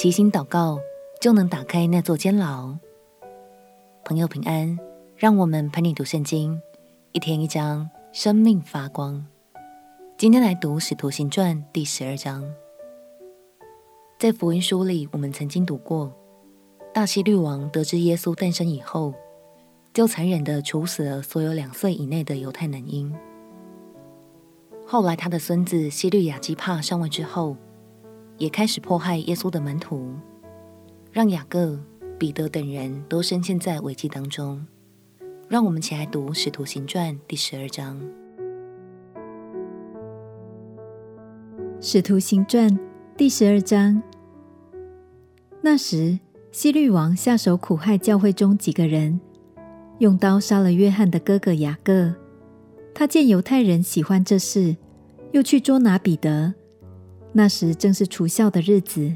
[0.00, 0.78] 齐心祷告，
[1.20, 2.72] 就能打开那座监牢。
[4.04, 4.78] 朋友平安，
[5.16, 6.62] 让我们陪你读圣经，
[7.10, 9.26] 一天一章，生命发光。
[10.16, 12.48] 今天来读《使徒行传》第十二章。
[14.20, 16.12] 在福音书里，我们曾经读过，
[16.94, 19.12] 大希律王得知耶稣诞生以后，
[19.92, 23.12] 就残忍地处死了所有两岁以内的犹太男婴。
[24.86, 27.56] 后来，他的孙子希律亚基帕上位之后，
[28.38, 30.14] 也开始迫害耶稣的门徒，
[31.10, 31.78] 让雅各、
[32.16, 34.64] 彼得等人都深陷在危机当中。
[35.48, 38.00] 让我们起来读《使徒行传》第十二章。
[41.80, 42.70] 《使徒行传》
[43.16, 44.00] 第十二章。
[45.60, 46.20] 那时，
[46.52, 49.20] 希律王下手苦害教会中几个人，
[49.98, 52.14] 用刀杀了约翰的哥哥雅各。
[52.94, 54.76] 他见犹太人喜欢这事，
[55.32, 56.54] 又去捉拿彼得。
[57.32, 59.14] 那时正是除酵的日子，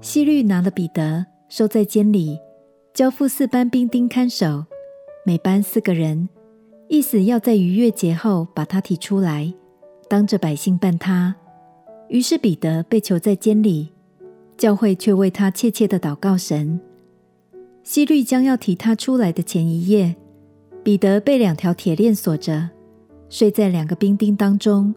[0.00, 2.38] 希律拿了彼得，收在监里，
[2.94, 4.64] 交付四班兵丁看守，
[5.26, 6.28] 每班四个人，
[6.88, 9.52] 意思要在逾越节后把他提出来，
[10.08, 11.34] 当着百姓办他。
[12.08, 13.92] 于是彼得被囚在监里，
[14.56, 16.80] 教会却为他切切的祷告神。
[17.82, 20.14] 希律将要提他出来的前一夜，
[20.82, 22.70] 彼得被两条铁链锁着，
[23.28, 24.94] 睡在两个兵丁当中。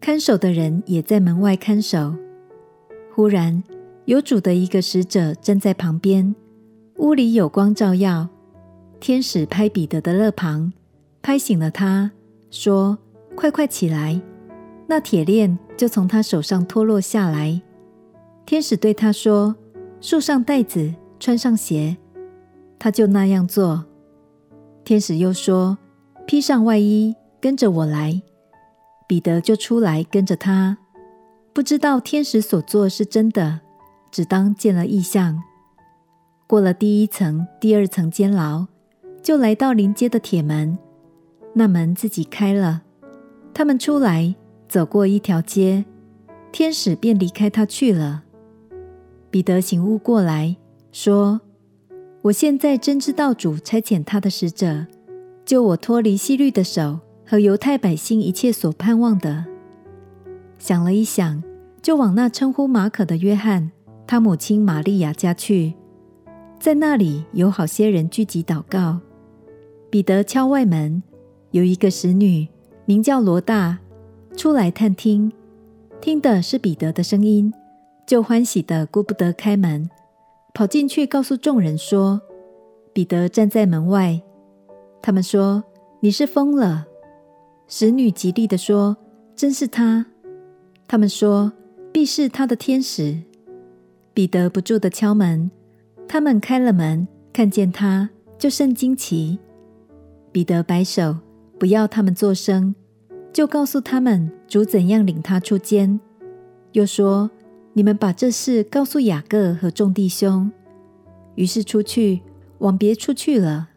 [0.00, 2.14] 看守的人也在门外看守。
[3.12, 3.62] 忽然，
[4.04, 6.34] 有主的一个使者站在旁边，
[6.98, 8.28] 屋里有光照耀。
[9.00, 10.72] 天使拍彼得的肋旁，
[11.22, 12.10] 拍醒了他，
[12.50, 12.98] 说
[13.34, 14.20] ：“快快起来！”
[14.86, 17.60] 那铁链就从他手上脱落下来。
[18.44, 19.56] 天使对他说
[20.00, 21.96] ：“束上带子，穿上鞋。”
[22.78, 23.84] 他就那样做。
[24.84, 25.76] 天使又说
[26.26, 28.22] ：“披上外衣，跟着我来。”
[29.06, 30.78] 彼得就出来跟着他，
[31.52, 33.60] 不知道天使所做是真的，
[34.10, 35.42] 只当见了异象。
[36.48, 38.66] 过了第一层、第二层监牢，
[39.22, 40.76] 就来到临街的铁门，
[41.54, 42.82] 那门自己开了。
[43.54, 44.34] 他们出来，
[44.68, 45.84] 走过一条街，
[46.50, 48.24] 天使便离开他去了。
[49.30, 50.56] 彼得醒悟过来，
[50.90, 51.40] 说
[52.22, 54.86] ：“我现在真知道主差遣他的使者，
[55.44, 59.44] 救我脱离西律的手。”和犹太百姓一切所盼望的，
[60.58, 61.42] 想了一想，
[61.82, 63.72] 就往那称呼马可的约翰，
[64.06, 65.74] 他母亲玛利亚家去。
[66.60, 69.00] 在那里有好些人聚集祷告。
[69.90, 71.02] 彼得敲外门，
[71.50, 72.46] 有一个使女
[72.84, 73.78] 名叫罗大，
[74.36, 75.32] 出来探听，
[76.00, 77.52] 听的是彼得的声音，
[78.06, 79.90] 就欢喜的顾不得开门，
[80.54, 82.20] 跑进去告诉众人说
[82.94, 84.20] ：“彼得站在门外。”
[85.02, 85.64] 他们说
[86.00, 86.86] ：“你是疯了。”
[87.68, 88.96] 使女极力地说
[89.34, 90.06] ：“真是他。”
[90.86, 91.52] 他们说
[91.92, 93.22] ：“必是他的天使。”
[94.14, 95.50] 彼得不住地敲门，
[96.08, 99.38] 他们开了门，看见他，就甚惊奇。
[100.32, 101.16] 彼得摆手，
[101.58, 102.74] 不要他们作声，
[103.32, 105.98] 就告诉他们主怎样领他出监，
[106.72, 107.30] 又说
[107.74, 110.50] ：“你们把这事告诉雅各和众弟兄。”
[111.34, 112.22] 于是出去，
[112.58, 113.68] 往别处去了。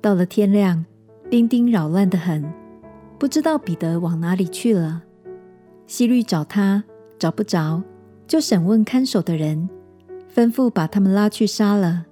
[0.00, 0.84] 到了天亮，
[1.28, 2.44] 兵丁扰乱得很。
[3.18, 5.02] 不知道彼得往哪里去了。
[5.86, 6.84] 希律找他，
[7.18, 7.82] 找不着，
[8.26, 9.68] 就审问看守的人，
[10.34, 12.06] 吩咐把他们拉去杀了。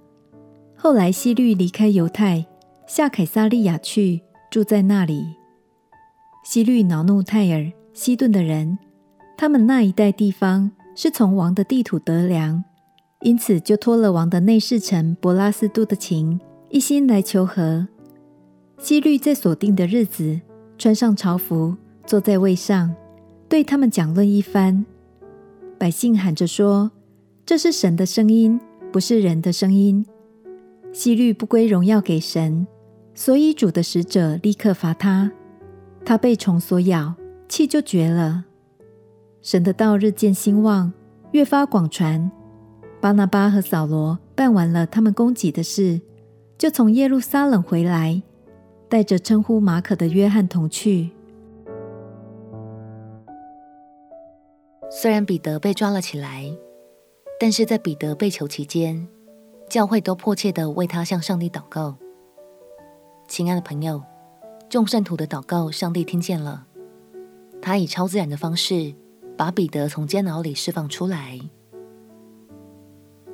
[0.75, 2.47] 后来希律离开犹太，
[2.87, 5.37] 下凯撒利亚去，住在那里。
[6.45, 8.78] 希律恼怒泰尔、西顿的人，
[9.37, 12.65] 他们那一带地方是从王的地土得粮，
[13.21, 16.41] 因此就托了王的内侍臣伯拉斯都的情，
[16.71, 17.87] 一心来求和。
[18.78, 20.41] 希律在所定的日子。
[20.78, 22.94] 穿上朝服，坐在位上，
[23.48, 24.84] 对他们讲论一番。
[25.78, 26.91] 百姓喊着说
[27.47, 28.60] ：“这是神的声音，
[28.92, 30.04] 不是人的声音。”
[30.92, 32.66] 希律不归荣耀给神，
[33.15, 35.32] 所以主的使者立刻罚他。
[36.04, 37.15] 他被虫所咬，
[37.48, 38.44] 气就绝了。
[39.42, 40.92] 神的道日渐兴旺，
[41.33, 42.30] 越发广传。
[43.01, 46.01] 巴拿巴和扫罗办完了他们供给的事，
[46.56, 48.22] 就从耶路撒冷回来。
[48.88, 51.10] 带着称呼马可的约翰同去。
[54.91, 56.50] 虽然彼得被抓了起来，
[57.41, 59.06] 但是在彼得被囚期间，
[59.68, 61.97] 教会都迫切地为他向上帝祷告。
[63.27, 64.00] 亲爱的朋友，
[64.68, 66.66] 众圣徒的祷告，上帝听见了，
[67.60, 68.94] 他以超自然的方式
[69.36, 71.41] 把彼得从监牢里释放出来。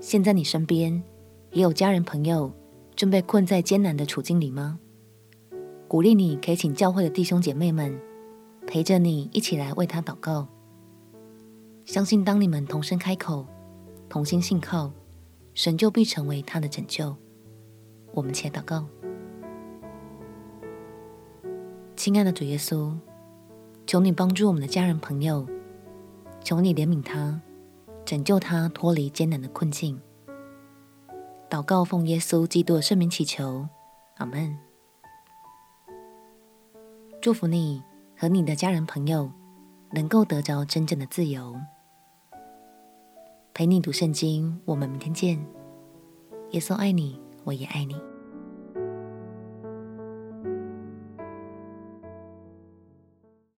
[0.00, 1.02] 现在你身边
[1.50, 2.50] 也有家人朋友
[2.96, 4.80] 正被困在艰难的处境里吗？
[5.92, 8.00] 鼓励你，可以请教会的弟兄姐妹们
[8.66, 10.48] 陪着你一起来为他祷告。
[11.84, 13.46] 相信当你们同声开口，
[14.08, 14.90] 同心信靠，
[15.52, 17.14] 神就必成为他的拯救。
[18.14, 18.86] 我们且祷告：
[21.94, 22.94] 亲爱的主耶稣，
[23.86, 25.46] 求你帮助我们的家人朋友，
[26.42, 27.38] 求你怜悯他，
[28.06, 30.00] 拯救他脱离艰难的困境。
[31.50, 33.68] 祷告奉耶稣基督的圣名祈求，
[34.16, 34.56] 阿门。
[37.22, 37.80] 祝福你
[38.18, 39.30] 和你的家人朋友
[39.92, 41.54] 能够得着真正的自由。
[43.54, 45.38] 陪你读圣经，我们明天见。
[46.50, 47.94] 耶稣爱你，我也爱你。